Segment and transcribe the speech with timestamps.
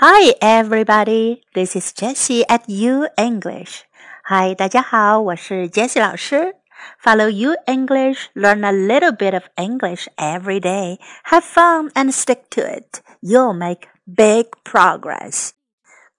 [0.00, 1.42] Hi, everybody.
[1.54, 3.82] This is Jessie at U English.
[4.28, 6.54] Hi, 大家好，我是 Jessie 老师。
[7.02, 11.00] Follow U English, learn a little bit of English every day.
[11.24, 13.00] Have fun and stick to it.
[13.20, 15.50] You'll make big progress.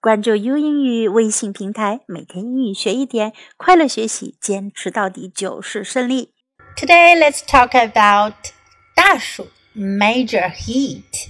[0.02, 6.34] 关注 U 英语微信平台，每天英语学一点，快乐学习，坚持到底就是胜利。
[6.76, 8.34] Today, let's talk about
[8.94, 11.30] 大暑 Major Heat.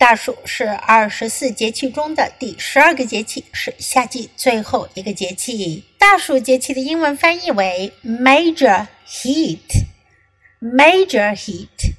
[0.00, 5.84] 大暑是二十四节气中的第十二个节气，是夏季最后一个节气。
[5.98, 11.92] 大暑节气的英文翻译为 Major Heat，Major Heat，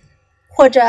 [0.47, 0.81] 或者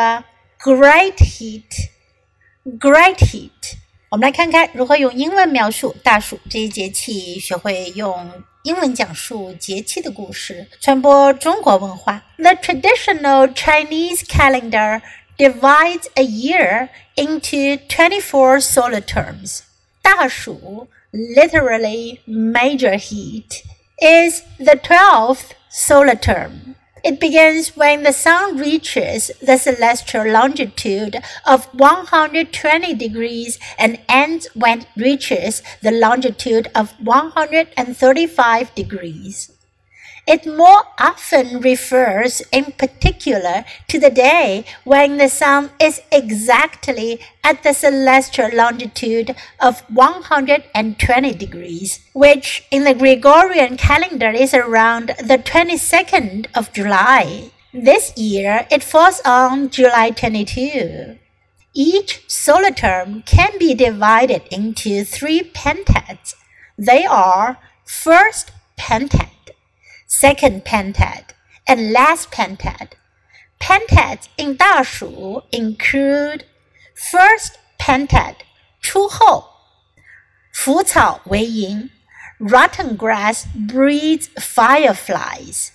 [0.59, 3.75] Great Heat，Great Heat。
[4.09, 12.25] 我们来看看如何用英文描述大暑这一节气，学会用英文讲述节气的故事，传播中国文化。
[12.39, 15.03] The traditional Chinese calendar
[15.39, 19.63] divides a year into 24 solar terms.
[20.03, 23.62] 大暑, literally major heat,
[24.01, 26.77] is the 12th solar term.
[27.05, 34.83] It begins when the sun reaches the celestial longitude of 120 degrees and ends when
[34.83, 39.51] it reaches the longitude of 135 degrees.
[40.25, 47.65] It more often refers in particular to the day when the sun is exactly at
[47.65, 56.47] the celestial longitude of 120 degrees, which in the Gregorian calendar is around the 22nd
[56.55, 57.50] of July.
[57.75, 61.19] This year it falls on July 22.
[61.75, 66.34] Each solar term can be divided into three pentads.
[66.78, 69.31] They are first pentad
[70.13, 71.25] second pentad,
[71.67, 72.89] and last pentad.
[73.59, 76.45] Pentads in 大暑 include
[76.95, 78.35] first pentad
[78.83, 79.49] 初候，
[80.53, 81.89] 腐草为萤
[82.39, 85.71] ，rotten grass breeds fireflies.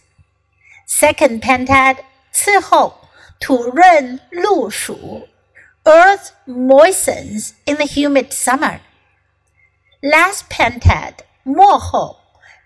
[0.88, 1.98] Second pentad
[2.32, 3.10] 伺候，
[3.40, 5.28] 土润溽暑
[5.84, 8.82] ，earth moistens in the humid summer.
[10.02, 12.20] Last pentad 末后，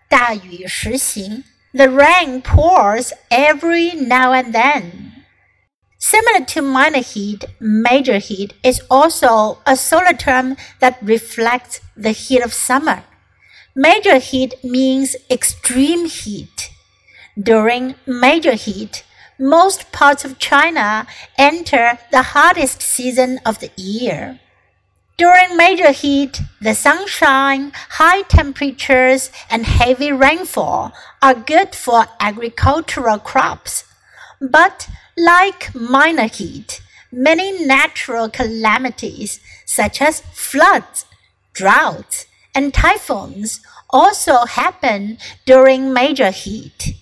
[0.10, 1.46] 大雨时行。
[1.74, 5.26] The rain pours every now and then.
[5.98, 12.44] Similar to minor heat, major heat is also a solar term that reflects the heat
[12.44, 13.04] of summer.
[13.76, 16.72] Major heat means extreme heat.
[17.42, 19.04] During major heat,
[19.40, 24.40] most parts of China enter the hottest season of the year.
[25.22, 33.84] During major heat, the sunshine, high temperatures, and heavy rainfall are good for agricultural crops.
[34.42, 36.81] But like minor heat,
[37.12, 41.06] many natural calamities such as floods,
[41.54, 43.62] droughts, and typhoons
[43.92, 46.96] also happen during major heat.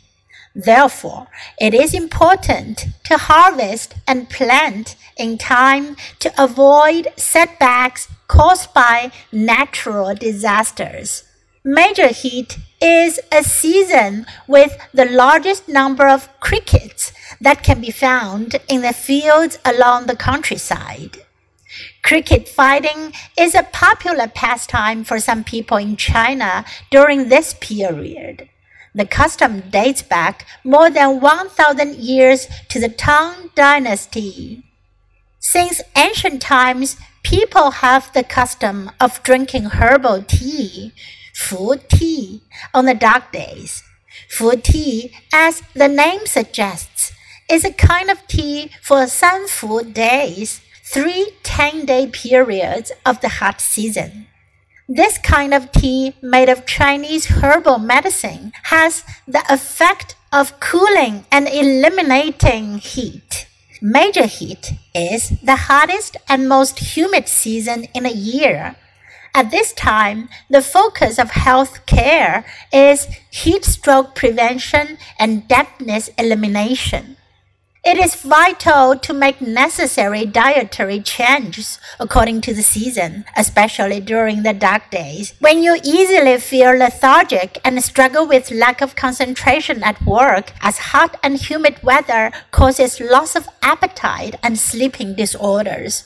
[0.55, 1.27] Therefore,
[1.59, 10.15] it is important to harvest and plant in time to avoid setbacks caused by natural
[10.15, 11.23] disasters.
[11.63, 17.11] Major heat is a season with the largest number of crickets
[17.41, 21.17] that can be found in the fields along the countryside.
[22.01, 28.49] Cricket fighting is a popular pastime for some people in China during this period.
[28.99, 34.65] The custom dates back more than 1,000 years to the Tang Dynasty.
[35.39, 40.91] Since ancient times, people have the custom of drinking herbal tea,
[41.33, 42.41] fu tea,
[42.73, 43.83] on the dark days.
[44.27, 47.13] Fu tea, as the name suggests,
[47.49, 53.29] is a kind of tea for san fu days, three 10 day periods of the
[53.39, 54.27] hot season.
[54.91, 61.47] This kind of tea made of Chinese herbal medicine has the effect of cooling and
[61.47, 63.45] eliminating heat.
[63.83, 68.77] Major heat is the hottest and most humid season in a year.
[69.35, 72.43] At this time, the focus of health care
[72.73, 77.15] is heat stroke prevention and dampness elimination.
[77.81, 84.53] It is vital to make necessary dietary changes according to the season, especially during the
[84.53, 90.51] dark days, when you easily feel lethargic and struggle with lack of concentration at work,
[90.61, 96.03] as hot and humid weather causes loss of appetite and sleeping disorders.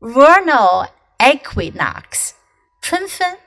[0.00, 0.88] Vernal
[1.20, 2.34] equinox,
[2.82, 3.38] 春分.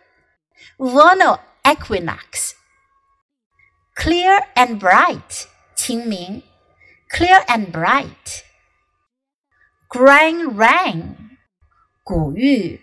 [0.80, 2.56] Vernal equinox.
[3.96, 6.44] Clear and bright, 清明.
[7.10, 8.44] Clear and bright.
[9.90, 11.38] Grain rain,
[12.06, 12.80] 谷雨.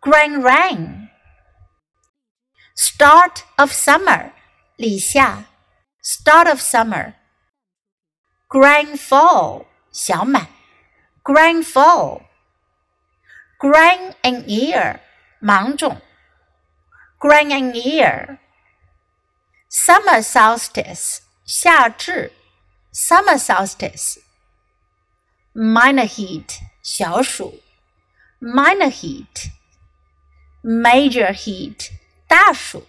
[0.00, 1.08] Grain rain.
[2.74, 4.32] Start of summer,
[4.76, 5.46] 立夏.
[6.02, 7.14] Start of summer.
[8.48, 9.67] Grand fall.
[9.97, 10.47] 小满，
[11.23, 14.99] grand fall。Grand an ear，
[15.39, 16.01] 芒种，
[17.19, 21.19] grand an ear。Summer solstice。
[21.45, 22.31] 夏至，
[22.93, 27.61] summer solstice。minor heat 小暑，
[28.39, 31.91] minor heat。major heat
[32.27, 32.87] 大暑，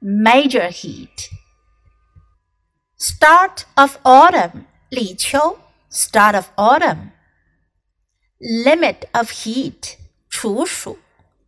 [0.00, 5.60] major heat。start of autumn 立秋
[5.90, 9.96] ，start of autumn。limit of heat
[10.28, 10.98] 处暑，